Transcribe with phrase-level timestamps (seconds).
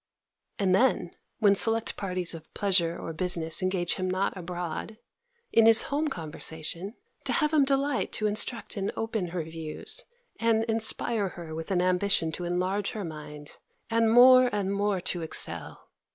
[0.57, 4.97] And then, when select parties of pleasure or business engaged him not abroad,
[5.53, 10.05] in his home conversation, to have him delight to instruct and open her views,
[10.39, 13.59] and inspire her with an ambition to enlarge her mind,
[13.91, 15.87] and more and more to excel!